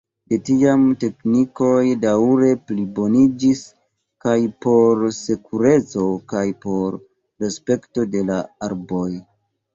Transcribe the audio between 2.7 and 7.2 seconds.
pliboniĝis kaj por sekureco kaj por